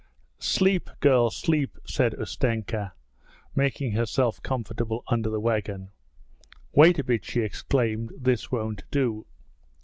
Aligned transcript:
'Sleep, 0.39 0.89
girls, 0.99 1.35
sleep!' 1.35 1.77
said 1.85 2.15
Ustenka, 2.17 2.93
making 3.55 3.91
herself 3.91 4.41
comfortable 4.41 5.03
under 5.09 5.29
the 5.29 5.39
wagon. 5.39 5.91
'Wait 6.73 6.97
a 6.97 7.03
bit,' 7.03 7.23
she 7.23 7.41
exclaimed, 7.41 8.11
'this 8.19 8.51
won't 8.51 8.81
do!' 8.89 9.27